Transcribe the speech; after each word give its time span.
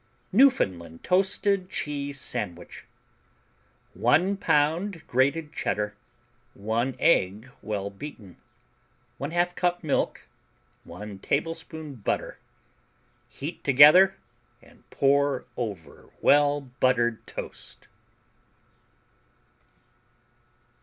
Newfoundland 0.31 1.03
Toasted 1.03 1.69
Cheese 1.69 2.19
Sandwich 2.19 2.87
1 3.93 4.35
pound 4.37 5.05
grated 5.05 5.53
Cheddar 5.53 5.95
1 6.55 6.95
egg, 6.97 7.51
well 7.61 7.91
beaten 7.91 8.37
1/2 9.19 9.53
cup 9.55 9.83
milk 9.83 10.27
1 10.85 11.19
tablespoon 11.19 11.93
butter 11.93 12.39
Heat 13.29 13.63
together 13.63 14.15
and 14.59 14.89
pour 14.89 15.45
over 15.55 16.09
well 16.19 16.61
buttered 16.61 17.27
toast. 17.27 17.87